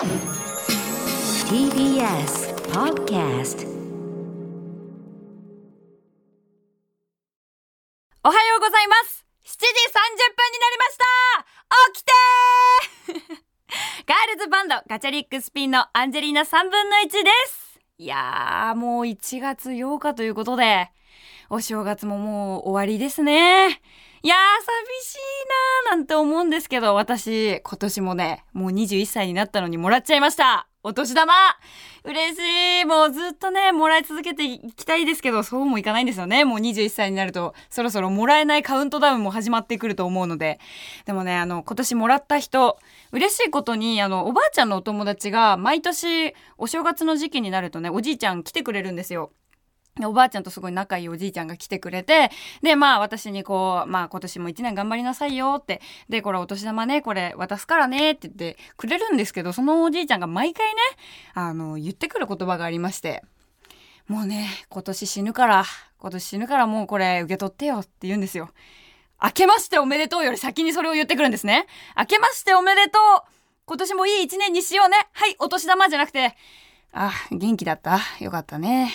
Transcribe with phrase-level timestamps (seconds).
[0.00, 0.16] TBS
[2.72, 3.68] Podcast
[8.24, 9.26] おはようございます。
[9.44, 11.04] 7時30分になりました。
[11.92, 13.44] 起きてー！
[14.08, 17.78] ガールズバンドガチャリックスピンのアンジェリーナ3分の1です。
[17.98, 20.90] いやーもう1月8日ということで
[21.50, 23.82] お正月ももう終わりですね。
[24.22, 25.18] いやー寂しい
[25.88, 30.66] なーなんて思うんですけど私今年もねもう21歳になったのにもらっちゃいました。
[30.82, 31.32] お年玉。
[32.04, 32.84] 嬉しい。
[32.86, 36.44] もうずっとねもらい続けていきたいですけどそうもいかないんですよね。
[36.44, 40.60] もう21歳になるとそろそろもらえないカウントダウンも始まってくると思うので。
[41.06, 42.78] でもねあの今年もらった人
[43.12, 49.32] 嬉しいことにあのおばあちゃんのお友達が毎年お正月の時期になるとねおじいちゃん来てくれるんですよ。
[50.04, 52.30] おばあちゃんとすごい仲いいおじいちゃんが来てくれて、
[52.62, 60.80] で、まあ私にこう、まあ今年も一年頑張りなさいよって、で、これお年玉ね、これ渡すからねって言ってくれるんですけど、そのおじいちゃんが毎回ね、
[61.34, 63.22] あの、言ってくる言葉がありまして、
[64.08, 65.64] もうね、今年死ぬから、
[65.98, 68.50] 今年死ぬからもうこれ受け取ってよって言うんですよ。
[69.22, 71.66] 明けましておめでとうより先にそれを言ってくるんですね。
[71.94, 73.22] 明けましておめでとう
[73.66, 76.34] 今年もいい一年にしようねはい、お年玉じゃなくて、
[76.92, 78.00] あ、元気だった？
[78.18, 78.90] よかったね。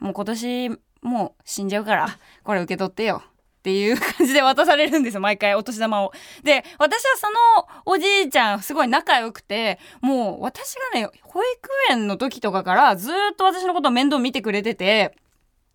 [0.00, 0.70] もう今年
[1.02, 3.22] もう死んじゃうからこれ受け取ってよ
[3.60, 6.12] っていう感じで渡されるんですよ毎回お年玉を。
[6.42, 15.14] で私はそのおじいちゃんすごい仲良くてもう私がね保育園の時とかからずっと私のことを面倒見てくれてて。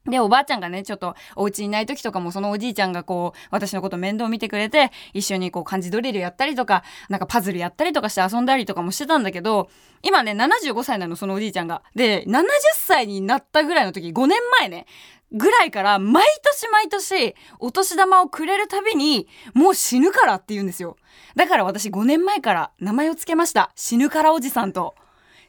[0.07, 9.69] で、おばあちゃんがね、ちょっとお家にいない時とかもそのおじいちゃんがこう、私のこと面倒見てくれて、一緒にこう漢字ドリルやったりとか、なんかパズルやったりとかして遊んだりとかもしてたんだけど、
[10.03, 11.81] 今ね、75歳なの、そのおじいちゃんが。
[11.95, 12.45] で、70
[12.75, 14.85] 歳になったぐらいの時、5年前ね、
[15.31, 20.97] ぐらいから毎年毎年お年玉をくれるたびにもう死ぬからって言うんですよ。
[21.35, 23.71] だから私5年前から名前を付けました。
[23.75, 24.95] 死ぬからおじさんと。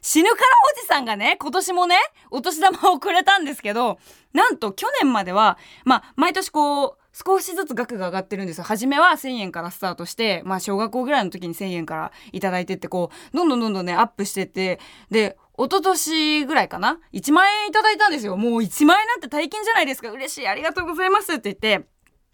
[0.07, 0.41] 死ぬから
[0.73, 1.97] おじさんがね、今年もね、
[2.31, 3.99] お年玉をくれたんですけど、
[4.31, 8.63] なんと去年までは、まあ、毎年こう、少しずつ額が上がってるんですよ。
[8.63, 14.79] 初めは1000円からスタートして、まあ、小学校ぐらいの時に1000円からいただいてって、こう、どんどんどんどんね、アップしてって、
[15.11, 18.37] で、一昨年ぐらいかな ?1 万円いただいたんですよ。
[18.37, 20.09] もう1万円なんて大金じゃないですか。
[20.09, 20.47] 嬉しい。
[20.47, 21.85] ありがとうございますって言って、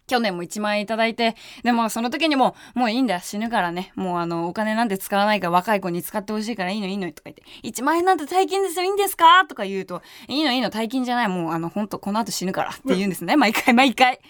[0.06, 3.92] 去年も1万円いただいて、でもその時にも、もういいんだ、死ぬからね。
[3.94, 9.44] もうあの、お金なんて使わないから若い子に使ってほしいからいいのいいのとか言って、1万円なんて大金ですよ、いいんですか？
[9.46, 13.36] とか言うと、いいのいいの、大金じゃない、もうあの、ほんとこの後死ぬからって言うんですね。
[13.36, 14.20] 毎回毎回。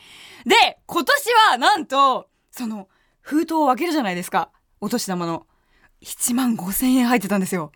[0.47, 2.89] で、今年はなんと、その、
[3.21, 4.51] 封筒を開けるじゃないですか。
[4.81, 5.47] お年玉の。
[6.03, 7.73] 1万5千円入ってたんですよ。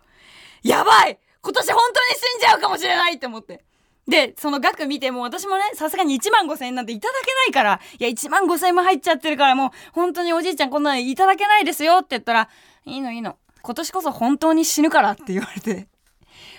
[0.61, 3.65] やばい今年本当に死んじゃうかもしれないって思って。
[4.09, 12.49] で、その額見ても私もね、さすがに1万5千円なんていただけないから、いや、1万5千円も入っちゃってるからもう、本当におじいちゃんこんなのいただけないですよって言ったら、
[12.85, 13.37] いいのいいの。
[13.61, 15.87] 今年こそ本当に死ぬからって言われて。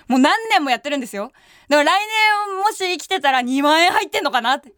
[0.06, 1.32] もう何年もやってるんですよ。
[1.68, 4.72] でも来年もし生きてたら2万円入ってんのかなって。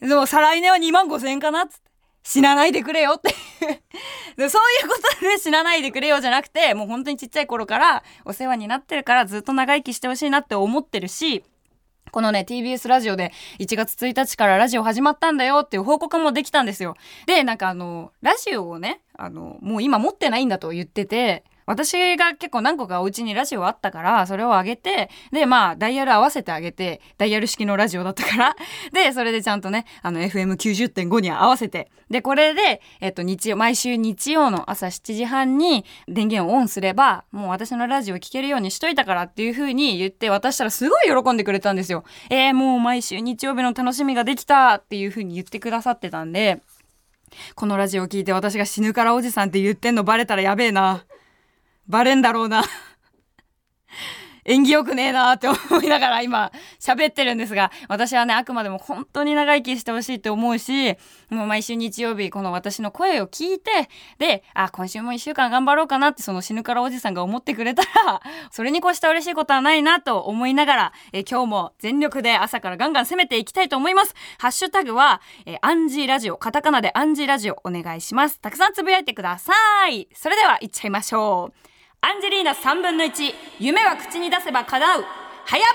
[0.00, 1.74] でも再来年は2万5千円かなって。
[2.22, 3.34] 死なないでくれよって
[4.36, 11.44] でそういうことで死なないでくれよじゃなくてもう本当にちっちゃい頃からお世話になってるからずっと長生きしてほしいなって思ってるし
[12.10, 16.96] このね TBS ラジオで1月1日からラジオ始まったんだよっていう報告もできたんですよ。
[17.26, 28.56] でなんかあのラジオをねあのもう今持ってないんだと言ってて私が結構何個かお家にラジオあったからそれを上げてでまあダイヤル合わせてあげてダイヤル式のラジオだったから
[28.92, 42.04] でそれでちゃんとねあの FM90.5 に合わせてでこれで、えっと、日曜毎週日曜の朝7時半に電源をオンすればもう私のラジオ聴けるようにしといたからっていう風に言って渡したらすごい喜んでくれたんですよ。
[42.30, 46.62] えー、もう毎週日曜日の楽しみができたっていう風に言ってくださってたんで
[47.54, 51.04] このラジオを聞いて私が死ぬからおじさんって言ってんのバレたらやべえな。
[51.90, 52.62] バレんだろうな。
[54.44, 60.96] 縁起よくねえなーって思いながら今喋ってるんですが私はねあくまでも本当に長生きしてほしいって思うし
[61.28, 63.70] もう毎週日曜日この私の声を聞いて
[64.18, 74.14] であ今週も1週間頑張ろうかなってその死ぬからおじさんが思ってくれたらそれに越した嬉しいことはないなと思いながらえ今日も全力で朝からガンガン攻めていきたいと思います。
[74.38, 78.40] ハッシュタグはえアンジーラジオカタカナでアンジーラジオお願いします。
[78.40, 79.52] たくさんつぶやいてくださ
[79.88, 80.08] い。
[80.14, 81.69] それでは行っちゃいましょう。
[82.02, 85.04] アンジェリーナ3分の1夢は口に出せば叶う
[85.44, 85.74] 早番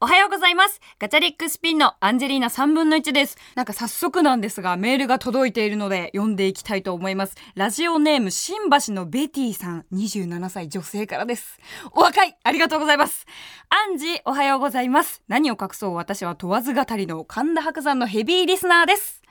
[0.00, 0.80] おはようございます。
[1.00, 3.36] ガチャリックスピンのアンジェリーナ3分の1です。
[3.56, 7.36] なんか早速なんですが、メールが届いているので読んでいきたいと思います。
[7.56, 11.58] ラジオネーム、新橋のベティさん、27歳女性からです。
[11.92, 13.26] お若いありがとうございます。
[13.70, 15.22] アンジ、おはようございます。
[15.26, 19.23] 何を隠そう私は問わず語りの神田伯山のヘビーリスナーです。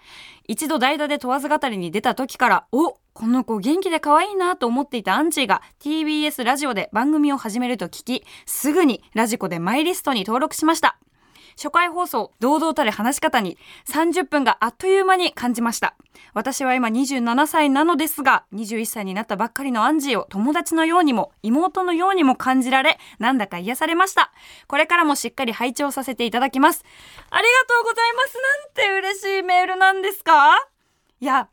[0.47, 10.97] 一度代打で問わず語りに出た時からおこの子元気で可愛いなと思っていたアンチーが TBS ラジオで番組を始めると聞きすぐにラジコでマイリストに登録しました。
[11.55, 13.57] 初回放送堂々たる話し方に
[13.87, 15.95] 30分があっという間に感じました。
[16.33, 24.31] 私は今27歳なのですが21歳になったばっかりのアンジーを友達のようにも妹のようにも感じられなんだか癒されました。
[24.67, 26.83] これからもしっかり拝聴させていただきます。
[27.29, 28.37] ありがとうございます。
[28.85, 30.69] なんて嬉しいメールなんですか？
[31.19, 31.49] いや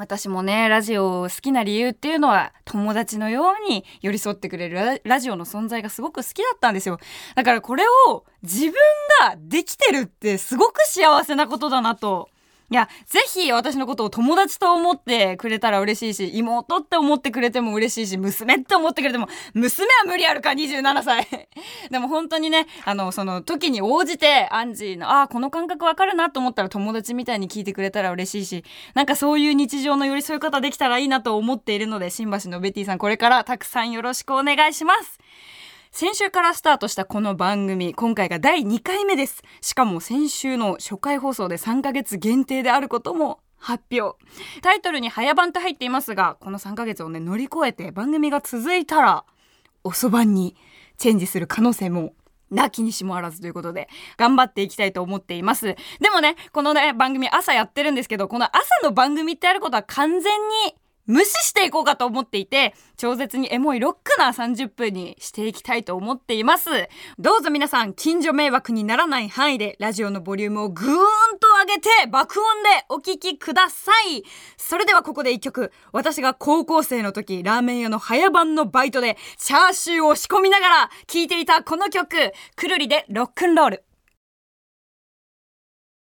[0.00, 6.98] 私もねラジオを好きな理由っていうのは友達のように寄り添ってくれるラジオの存在がすごく好きだったんですよ。
[7.34, 8.72] だからこれを自分
[9.20, 12.29] ができてるってすごく幸せなことだなと
[12.72, 21.48] いや、ぜひ私のことを友達と思ってくれたら嬉しいし、妹って思ってくれても嬉しいし、娘って思ってくれても、娘は無理あるか、27歳。
[21.90, 28.64] でも本当にね、あの、その時に応じて、アンジーの、ああ、この感覚わかるなと思ったら友達みたいに聞いてくれたら嬉しいし、
[28.94, 35.18] なんかそういう日常の寄り添い方できたらいいなと思っているので、新橋のベティさん、これからたくさんよろしくお願いします。
[35.92, 39.42] 先週からスタートしたこの番組今回が第2回目です。
[39.60, 44.16] しかも先週の初回放送で3ヶ月限定であることも発表。
[44.62, 49.24] タイトルに早番と入っていますがこの3ヶ月をね乗り越えて番組が続いたら
[49.82, 50.54] 遅番に
[50.96, 52.14] チェンジする可能性も
[52.50, 55.66] なきにしもあらずということで頑張っていきたいと思っています。
[55.66, 55.76] で
[56.14, 66.70] もねこのね番組朝やってるんですけどこの朝の番組ってあることは完全に無視していこうかと思っていて、超絶にエモいロックな30分にしていきたいと思っています。
[67.18, 74.24] どうぞ皆さん、近所迷惑にならない範囲で、ラジオのボリュームをぐーんと上げて、爆音でお聴きください。
[74.56, 75.72] それではここで一曲。
[75.92, 83.84] 私が高校生の時、ラーメン屋の早番のバイトで、チャーシューを仕込みながら聴いていたこの曲、くるりでロックンロール。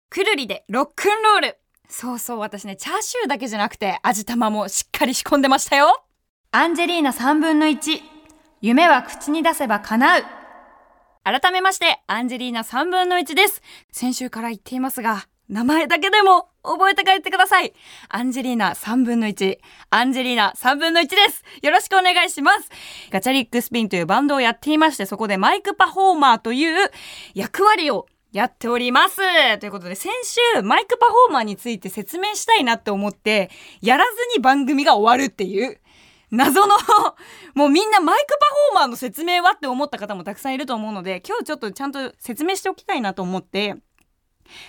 [0.10, 1.63] くるりでロックンロール。
[1.96, 6.04] そうそう私ねチャーシューだけじゃなくて味玉もしっかり仕込んでましたよ
[6.52, 8.02] アンジェリーナ3分の1
[8.62, 10.24] 夢は口に出せば叶う
[11.24, 13.62] 改めましてアンジェリーナ3分の1です
[13.92, 17.74] 先週から言っていますが名前だけでも覚えて帰ってください。
[18.08, 19.58] アンジェリーナ3分の1。
[19.90, 21.44] アンジェリーナ3分の1です。
[21.62, 22.70] よろしくお願いします。
[23.12, 26.90] ガチャリックスピンというバンドをやっていまして、そこでマイクパフォーマーという
[27.34, 29.18] 役割をやっております。
[29.60, 35.80] ということで、先週、マイクパフォーマーについて説明したいなって思って、やらずに番組が終わるっていう、
[36.32, 36.76] 謎の
[37.54, 43.76] もうみんなマイクパフォーマーの説明はって思った方もたくさんいると思うので、今日ちょっとちゃんと説明しておきたいなと思って、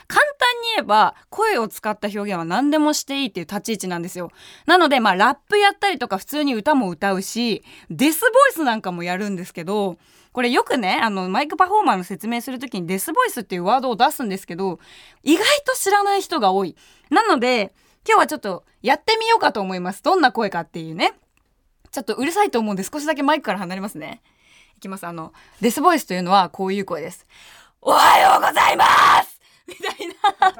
[0.06, 4.30] 簡単に言えば声を使った表現は何でもしていいっていう立ち位置なんですよ。
[4.66, 9.96] なのでまあラップやったりとか普通に歌も歌うしデスボイスなんかもやるんですけど
[10.32, 14.78] これよくねあのマイクパフォーマーの説明する時にデスボイスっていうワードを出すんですけど
[15.22, 16.76] 意外と知らない人が多い。
[17.10, 17.72] なので
[18.06, 20.02] 今日はちょっとやってみようかと思います。
[20.02, 21.14] どんな声かっていうね。
[21.90, 24.20] ちょっとうるさいと思うんで少しだけマイクから離れますね。
[24.76, 25.06] いきます。
[25.06, 27.26] あの、デスボイスというのはこういう声です。
[27.80, 28.84] おはようございま
[29.22, 29.33] す
[29.66, 30.14] みたいな、
[30.52, 30.58] こ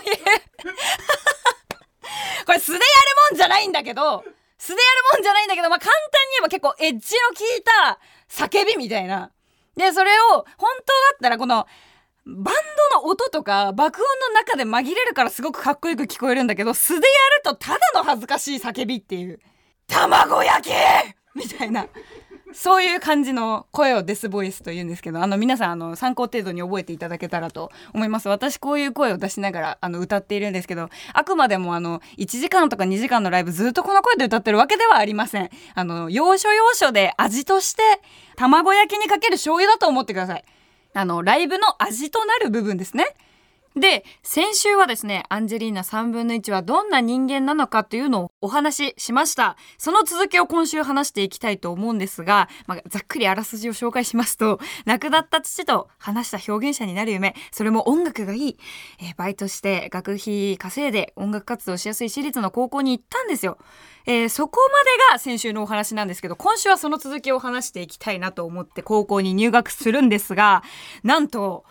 [0.00, 0.16] ういう
[2.46, 2.84] これ素でやる
[3.30, 4.22] もんじゃないんだけど、
[4.58, 7.98] 素でやるもんじゃないんだけど、まあ、簡単に言えば結構エッジの効いた
[8.30, 9.30] 叫びみたいな。
[9.76, 10.74] で、それを、本当だ
[11.14, 11.66] ったらこの、
[12.26, 12.54] バン
[12.90, 19.40] ドの音とか爆音の中で紛れるからすごくかっこよく聞こえるんだけど素でやるとただの恥ずかしい叫びっていう
[19.86, 20.72] 「卵焼き!」
[21.36, 21.86] みたいな
[22.54, 28.28] そういう感じの声をデスボイスと言うんですけど、あの皆さんあの参考程度に覚えていただけたらと思います。
[28.28, 35.50] 私こういう声を出しながらあの歌っているんですけど、あくまでもあの1時間とか2時間のライブずっとこの声で歌ってるわけではありません。
[35.74, 37.82] あの、要所要所で味として
[38.36, 40.44] 卵焼きにかける醤油だと思ってください。
[40.94, 43.04] あの、ライブの味となる部分ですね。
[43.76, 49.56] で、先週はですね、アンジェリーナ3分の1はどんな人間なのかというのをお話ししました。
[49.78, 58.58] その続きを今週話していきたいと思うんですが、まあ、ざっくりあらすじを紹介しますと、亡くなった父と話した表現者になる夢、それも音楽がいい。
[59.02, 63.58] え、バイトして学費稼いで音楽活動しやすい私立の高校に行ったんですよ。
[64.06, 70.62] えー、そこまでが先週のお話なんですけど、今週はその続きを話していきたいなと思って高校に入学するんですが、
[71.02, 71.64] なんと、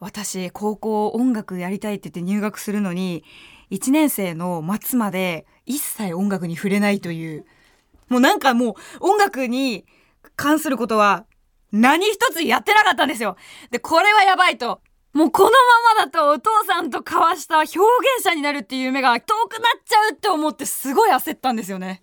[0.00, 3.24] 私高校音楽やりたいって言って入学するのに
[3.70, 7.44] 1年生の末まで一切音楽に触れないという
[8.08, 9.84] もうなんかもう音楽に
[10.36, 11.26] 関することは
[11.72, 13.36] 何一つやってなかったんですよ。
[13.70, 14.80] で、これはやばいと。
[15.12, 22.02] もうこのままだとお父さんと交わした表現者になるっていう夢が遠くなっちゃうって思ってすごい焦ったんですよね。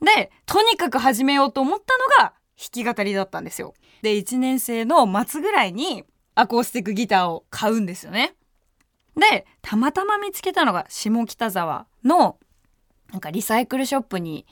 [0.00, 3.74] で、とにかく始めようと思ったのが弾き語りだったんですよ。
[4.02, 6.04] で、1年生の末ぐらいに
[6.34, 8.34] アコースティックギターを買うんですよね。
[9.16, 12.38] でたまたま見つけたのが下北沢の
[13.10, 14.46] なんかリサイクルショップに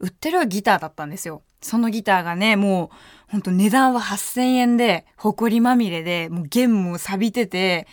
[0.00, 1.42] 売ってるギターだったんですよ。
[1.60, 2.90] そのギターがね、も
[3.28, 7.86] うほんと値段は8000円で、埃まみれで、もう弦も錆びてて、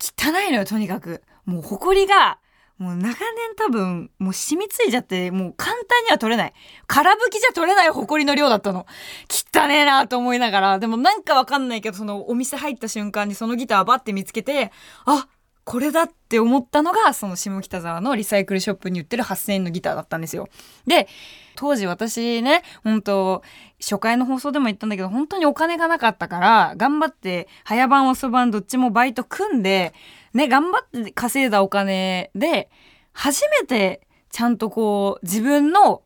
[0.00, 1.22] 汚いのよ、とにかく。
[1.44, 2.38] もう埃が、
[2.80, 3.16] もう長年
[3.56, 6.54] 多分、もう染みついちゃって、もう簡単には取れない。
[6.86, 8.86] 空拭きじゃ取れない埃の量だったの。
[9.28, 14.72] 汚ねえなと思いながら、でもなんかわかんないけど、そのお店入った瞬間にそのギターバって見つけて、
[15.04, 15.28] あ
[15.70, 20.48] これだって思ったのが、その下北沢のリサイクルショップに売ってる8000円のギターだったんですよ。
[20.84, 21.06] で、
[21.54, 23.44] 当時私ね、本当
[23.78, 29.94] 初回の放送でも言ったんだけど、本当にお金がなかったから、頑張って、早番遅番どっちもバイト組んで、
[30.34, 32.68] ね、頑張って稼いだお金で、
[33.12, 34.00] 初めて
[34.30, 36.02] ちゃんとこう、自分の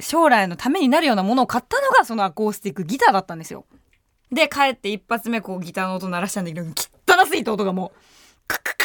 [0.00, 3.66] 将来のためになるようなものを買ったのが、そのアコースティックギターだったんですよ。
[4.30, 7.98] で、帰って一発目こうギターの音鳴らしたんだけど、汚すぎた音がもう、
[8.48, 8.81] カカカ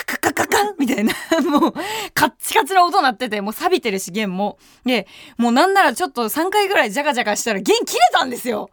[0.58, 1.14] カカカカみたいな、
[1.50, 1.74] もう、
[2.14, 4.58] カッチカチな音鳴ってて、もう錆びてるし、弦も。
[4.86, 8.70] で、もうなんならちょっと3回ぐらいジャカジャカしたら弦切れたんですよ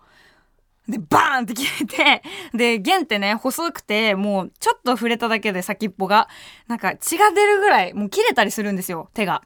[0.88, 2.22] で、バーンって切れて、
[2.52, 6.28] で、弦ってね、細くて、もう、ちょっと触れただけで先っぽが、
[6.66, 9.42] なんか血が出るぐらい、もう切れたりするんですよ、手が。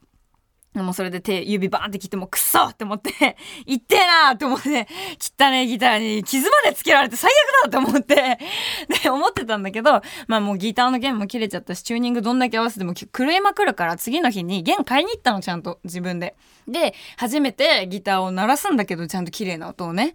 [0.83, 4.88] もうそれで手、指バーンって切ってもくっそって思って、いってえなーって思って、
[5.38, 7.30] 汚ねギターに傷までつけられて最
[7.62, 8.38] 悪だって思って、
[9.38, 16.35] ってたんだけど、まあもうギターの弦も切れちゃったし、チューニングどんだけ合わせても狂いまくるから、次の日に弦買いに行ったの、ちゃんと、自分で。
[16.66, 20.14] で、初めてギターを鳴らすんだけど、ちゃんと綺麗な音をね。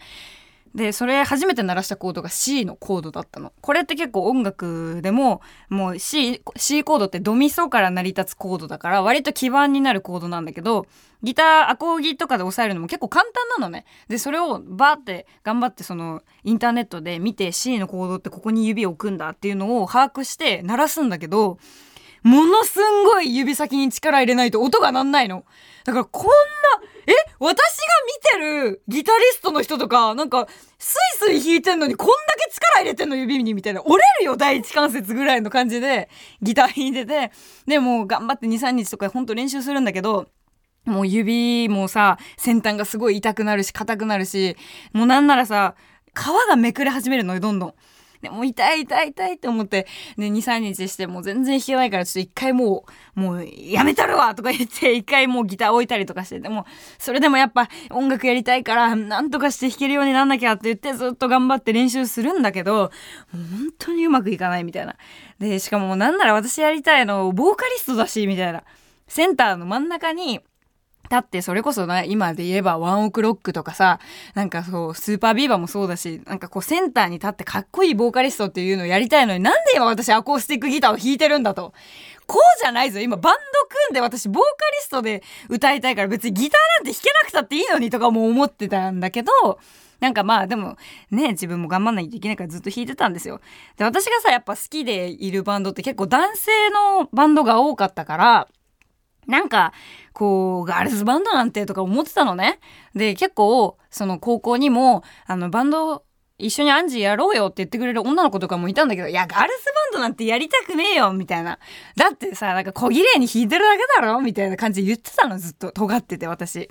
[0.76, 10.88] でそれ初めて鳴らしたコードが C のコードだったのこれって結構音楽でももう C, C コードってドミソから成り立つコードだから割と基盤になるコードなんだけど
[11.22, 21.60] ギターアコーギとかで押さえるのも結構簡単なのねでそれをバーって頑張ってそのインターネットで見て C のコードってここに指を置くんだっていうのを把握して鳴らすんだけど
[22.24, 25.46] ものすんごい指先に力入れないと音が鳴んないの。
[25.84, 26.26] だからこん、
[27.08, 27.58] え私が
[28.40, 30.48] 見てるギタリストの人とか、なんか、
[30.80, 32.14] スイスイ弾いてんのにこんだ
[32.46, 33.82] け力入れてんの指にみたいな。
[33.82, 36.10] 折れるよ第一関節ぐらいの感じで
[36.42, 37.32] ギター弾いてて。
[37.68, 40.28] で、もう頑張って2、3日とかほんと練習するんだけど、
[40.86, 44.56] もう指もさ、先端がすごい痛くなるし、硬くなるし、
[44.94, 45.76] もうなんならさ、
[46.14, 47.74] 皮がめくれ始めるのよ、どんどん。
[48.24, 49.86] でも痛い痛い痛いって思って、
[50.18, 56.66] ね、2、3日してもう全然弾けないからちょっと一回もう、もうやめたるわとか言って一回もうギター置いたりとかして、でも
[56.98, 62.90] それでもやっぱ音楽やりたいからなんとかして弾けるようになんなきゃって言ってずっと頑張って練習するんだけど、もう
[63.34, 64.96] 本当にうまくいかないみたいな。
[65.40, 68.64] で、しかもなんなら私やりたいのボーカリストだし、みたいな。
[69.08, 70.40] センターの真ん中に
[71.14, 74.00] だってそれこそな、今で言えばワンオクロックとかさ、
[74.34, 81.72] なんかそう、スーパービーバーもそうだし、なんかこうセンターに立ってかっこいいボーカリストっていうのをやりたいのになんで今私アコースティックギターを弾いてるんだと。
[82.26, 83.00] こうじゃないぞ。
[83.00, 83.40] 今バンド
[83.70, 89.32] 組んで私ボーカリストで歌いたいから別にギターなんて弾けなくたっていいのにとかも思ってたんだけど、
[90.00, 90.78] なんかまあでも
[91.12, 93.40] ね、自分も頑張んないといけないからずっと弾いてたんですよ。
[93.78, 98.48] で、私がさ、やっぱ好きでいるバンドって結構男性のバンドが多かったから、
[99.28, 99.74] なんか、
[100.14, 102.60] こう、ガールズバンドなんてとか思ってたのね。
[102.96, 106.04] で、結構、その高校にも、あの、バンド、
[106.40, 111.60] 一緒にアンジーやろうよって言ってくれる女の子とかもいたんだけど、いや、ガールズバンドなんてやりたくねえよみたいな。
[111.96, 115.72] だってさ、なんか小綺麗に弾いてるだけだろみたいな感じで言ってたの、ずっと。
[115.72, 116.70] 尖ってて、私。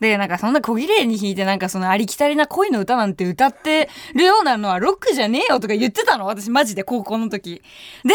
[0.00, 7.62] で、なんかそんな小綺麗に弾いてなんかそのありきたりな恋の歌なんて歌ってるようなのはロックじゃねえよとか言ってたの私マジで高校の時。
[8.04, 8.14] で、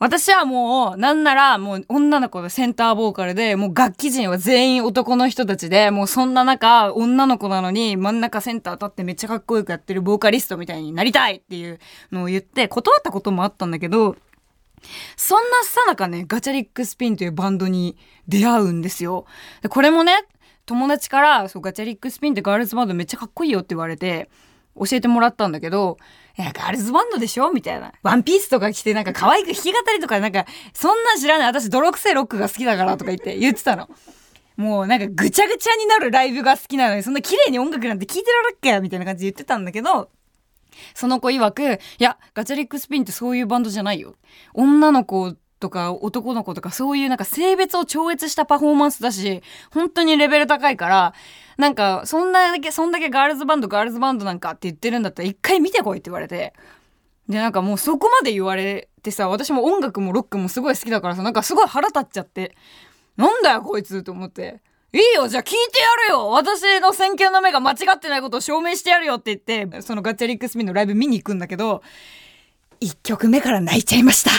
[0.00, 11.78] 私はもうなんならもう女の子のセンターボーカルでもう楽器陣は全員男の人たちでもうそんな中女の子なのに真ん中センター立ってめっちゃかっこよくやってるボーカリストみたいになりたいっていう
[12.10, 14.16] のを言って断ったこともあったんだけど、
[15.16, 17.96] そんなさなかね、ガチャリックスピンというバンドに
[18.28, 19.24] 出会うんですよ。
[19.70, 20.24] これもね、
[20.66, 24.30] 友達からそうガチャリックスピンってガールズバンドめっちゃかっこいいよって言われて
[24.76, 25.98] 教えてもらったんだけど、
[26.36, 27.52] いや、ガールズバンドでしょ？
[27.52, 27.92] みたいな。
[28.02, 31.46] ワンピースとか着てなんか可愛く弾き語りとかなんか、そんなん知らない。
[31.46, 33.88] 私泥臭いロックが好きだからとか言って言ってたの。
[34.56, 40.10] もうなんかぐちゃぐちゃになるライブが好きなのに、そんな綺麗に音楽なんて聴いてられっけみたいな感じで言ってたんだけど、
[40.92, 44.16] その子曰く、いや、ガチャリックスピンってそういうバンドじゃないよ。
[44.54, 49.42] 女の子とか男の子とかそういうなんか性別を超越したパフォーマンスだし、
[49.72, 51.14] 本当にレベル高いから、
[51.56, 56.52] なんかそんなだけ、そんだけガールズバンドガールズバンドなんかって言ってるんだったら一回見てこいって言われて。
[57.30, 62.54] で、なんかもうそこまで言われてさ、私も音楽もロックもすごい好きだからさ、なんかすごい腹立っちゃって。
[63.16, 64.60] なんだよこいつと思って。
[64.92, 71.82] いいよじゃあ聞いてやるよ私の選挙の目が間違ってないことを証明してやるよって言って、そのガッチャリックスミンのライブ見に行くんだけど、
[72.80, 74.30] 1曲目から泣いちゃいました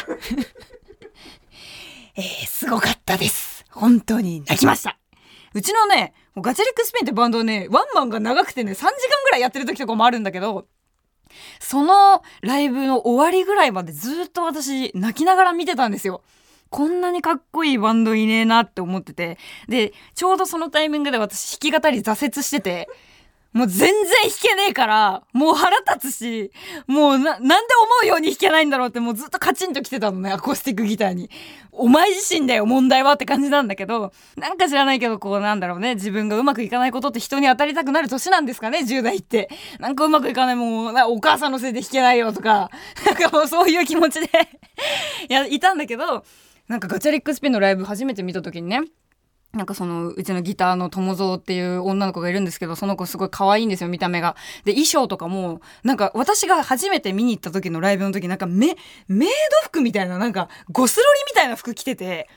[2.18, 3.66] えー、すごかったです。
[3.70, 4.98] 本当に泣きました。
[5.54, 8.92] うちのね、ガチャリックスピンってバンドね、ワンマンが長くてね、3時間
[9.26, 10.68] ぐらいやってる時とかもあるんだけど、
[11.60, 16.22] そのライブの終わりぐらいまでずっと私泣きながら見てたんですよ。
[16.70, 19.38] こんなにかっこいいバンドいねえなって思ってて。
[19.68, 22.88] で、ちょうどそのタイミングで私弾き語り挫折してて、
[23.56, 23.94] もう全然
[24.24, 26.52] 弾けねえから、もう腹立つし、
[26.88, 27.62] もうな、なんで思
[28.04, 31.30] うように弾けないんだろうってもうずっとカチンと来てたのね、アコースティックギターに。
[31.72, 39.50] お前自身だよ、問題はって感じなんだけど、なんか知らないけど、こうなんだろうね、自分がうまくいかないことって人に当たりたくなる年なんですかね、10代って。
[39.80, 42.70] なんかうまくいかない、もう、お母さんのせいで弾けないよとか、
[43.06, 44.26] なんかもうそういう気持ちで
[45.30, 46.26] い や、いたんだけど、
[46.68, 48.82] なんかガチャリックスピンのライブ初めて見た時にね、
[49.56, 54.36] なんかそのうちのギターの友蔵っていう女の子がいるんですけどその子すごい可愛いんですよ見た目が。
[54.66, 58.76] で衣装とかもなんか私が初めて見に行った時のライブの時なんかメ
[59.08, 59.34] メイド
[59.64, 62.28] 服みたいななんかゴスロリみたいな服着てて。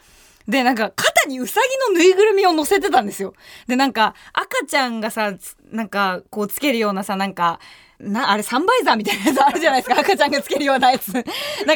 [0.47, 3.35] で、なんか、肩にウサギのぬいぐるみを乗せてたんですよ。
[3.67, 5.35] で、なんか、赤ちゃんがさ、
[5.71, 7.61] なんか、こうつけるようなさ、なんか、
[8.01, 9.99] な、あれサンバイザーみたいなやつあるじゃないですか。
[10.01, 11.13] 赤ちゃんがつけるようなやつ。
[11.13, 11.25] なんか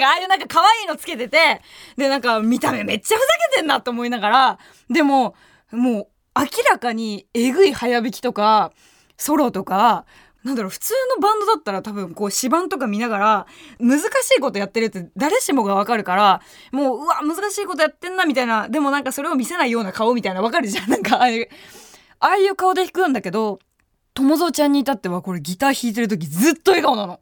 [0.08, 1.60] ああいうなんか可愛いのつけてて、
[1.96, 5.34] で、なんか見た目めっちゃふざけてんなと思いながら、でも、
[5.72, 6.06] もう
[6.40, 8.72] 明らかにえぐい早弾きとか、
[9.16, 10.04] ソロとか、
[10.44, 13.46] なんだろう、普通のバンドだったら多分こう指板とか見ながら、
[13.78, 14.04] 難し
[14.36, 16.40] いことやってるって誰しもがわかるから、
[16.72, 20.90] もう、うわ、難しいことやってんなみたいな、でもなんかそれを見せないような顔みたいなわかるじゃん。
[20.90, 21.48] なんかああいう、
[22.18, 23.60] ああいう顔で弾くんだけど、
[24.14, 27.20] 友蔵ちゃんに至ってはこれギター弾いてる時ずっと笑顔なの。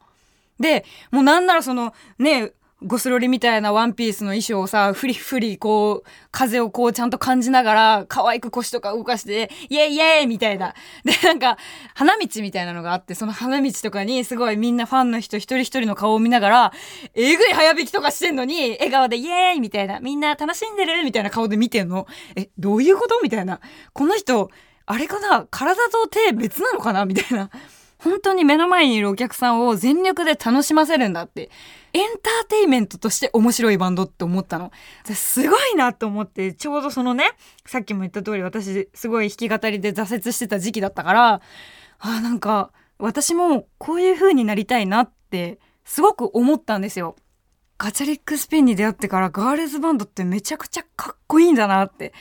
[0.59, 10.75] で、もうなんならそのね、ゴスロリみたいなワンピースの衣装をさ、フリフリこう、風をこうちゃんと感じながら、可愛く腰とか動かして、イエイイエイみたいな。
[11.05, 11.59] で、なんか、
[11.95, 16.73] 花道みたいなのがあって、その花道とかにすごいみんなファンの人一人一人の顔を見ながら、
[17.15, 20.01] えぐい早弾きとかしてんのに、笑顔でイエーイみたいな。
[20.01, 22.07] みんな楽しんでるみたいな顔で見てんの。
[22.35, 23.61] え、どういうことみたいな。
[23.93, 24.51] この人、
[24.91, 25.47] あれかな？
[25.53, 27.05] 体と手別なのかな？
[27.05, 27.49] みたいな。
[27.99, 31.49] 本当に目の前にいるお客さんを全力で楽しませるんだって。
[31.93, 34.73] エンターテイメントとして面白いバンドって思ったの。
[35.15, 37.31] すごいなと思って、ちょうどそのね、
[37.67, 41.41] さっきも言った通り私すごい弾き語りで挫折してた時期だったから、
[42.01, 47.15] あなんか私もこういう風になりたいなってすごく思ったんですよ。
[47.79, 52.13] ガチャリックスピンに出会ってからガールズバンドってめちゃくちゃかっこいいんだなって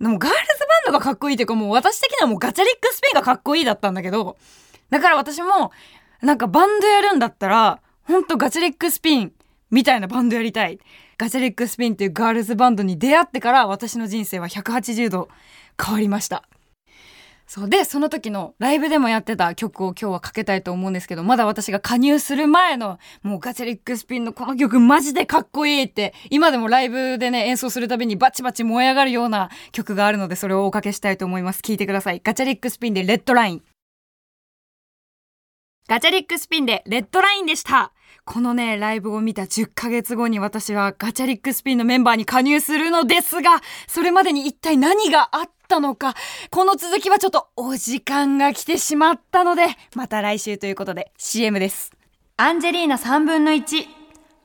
[0.00, 4.36] でもガールズバンドがかっこいいっていうかもう私的にはもうガチャリックスピンがかっこいいだったんだけど、
[4.90, 5.72] だから私も
[6.20, 9.32] なんかバンドやるんだったら、ほんとガチャリックスピン
[9.70, 10.78] みたいなバンドやりたい。
[11.16, 15.28] ガチャリックスピンっていうガールズバンドに出会ってから私の人生は180度
[15.82, 16.44] 変わりました。
[17.46, 17.68] そう。
[17.68, 31.62] でその時のライブでもやってた曲を今日はかけたいと思うんですけどまだ私が加入する前のもうガチャリックスピンのこの曲マジでかっこいいって今でもライブでね演奏するたびにバチバチ燃え上がるような曲があるのでそれをおかけしたいと思います。
[31.62, 32.20] 聴いてください。
[32.24, 33.62] ガチャリックスピンでレッドライン。
[35.86, 37.92] ガチャリックスピンでレッドラインでした。
[38.24, 46.14] このね、ライブを見た10ヶ月後に私はガチャリックスピンのメンバーに加入するのですが、それまでに一体何があったのか、
[46.50, 51.92] この続きはちょっとお時間が来てしまったので、また来週ということで CM です。
[52.38, 53.86] アンジェリーナ3分の1、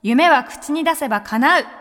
[0.02, 1.79] 夢は口に出せば叶う。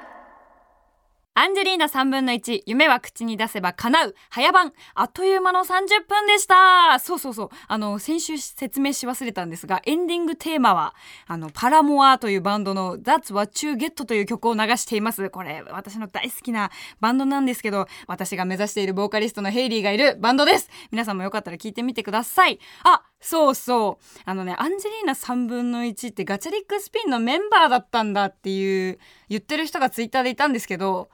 [1.35, 5.63] アンジェリーナ3分の1、夢は口に出せば叶う、早番、あっという間の30
[6.07, 7.49] 分でしたそうそうそう。
[7.67, 10.95] あの、先週説明し忘れたんですが、エンディングテーマは、
[11.27, 15.29] あの、パラモアというバンドの That's What You Get という曲を流しています。
[15.29, 20.69] これ、私の大好きなバンドなんですけど、私が目指しているボーカリストのヘイリーがいるバンドです。
[20.91, 22.59] 皆さんもよかったら聞いてみてください。
[22.83, 24.19] あ、そうそう。
[24.25, 31.09] あのね、アンジェリーナ3分の1ってガチャリックスピンのメンバーだったんだっていう言ってる人がツイッターでいたんですけど、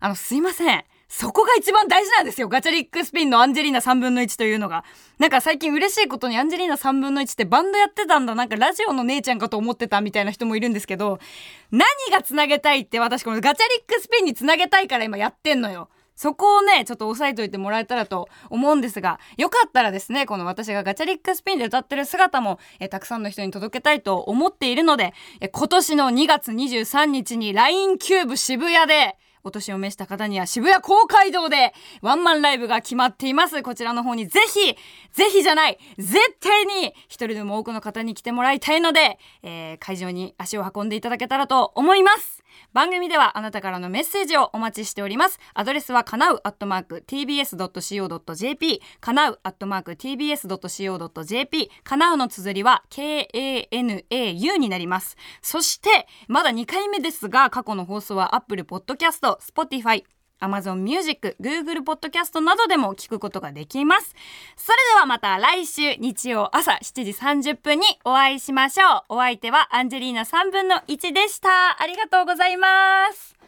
[0.00, 0.84] あの、すいません。
[1.10, 2.48] そこが一番大事なんですよ。
[2.48, 4.84] ガチャリックスピンのアンジェリーナ3分の1というのが。
[5.18, 8.36] なんか最近嬉しいことにアンジェリーナ3分の1ってバンドやってたんだ。
[8.36, 11.18] なんかラジオの姉ちゃんかと思ってたみたいな人もいるんですけど、
[11.72, 15.88] 何が繋げたいって私このガチャリックスピンに繋げたいから今やってんのよ。
[16.20, 31.72] そこをね、ちょっと押さえといてもらえたらと思うんですが、よかったらですね、この私がガチャリックスピンで歌ってる姿も、えたくさんの人に届けたいと思っているので、え今年の2月23日に LINE キューブ渋谷で、お年を召した方には渋谷公会堂で
[32.02, 33.62] ワンマンライブが決まっています。
[33.62, 34.76] こちらの方にぜひ、
[35.12, 42.40] ぜひじゃない、絶対に一人でも多くの方に来てもらいたいので、えー、会場に足を運んでいただけたらと思います。
[42.72, 45.38] 番組ではあなたからのメッセージをお待ちしております。
[45.54, 55.16] アドレスはかなうアットマーク tbs.co.jp かなうアットマーク tbs.co.jp かなうの綴りは kanau になります。
[55.42, 60.04] そして、まだ2回目ですが、過去の放送は Apple Podcast、ド Spotify
[60.40, 64.14] Amazon Music、Google Podcast などでも聞くことができます。
[64.56, 67.12] それではまた来週日曜朝7時
[67.52, 69.16] 30分にお会いしましょう。
[69.16, 71.80] お相手はアンジェリーナ3分の1でした。
[71.80, 73.39] ありがとうございます。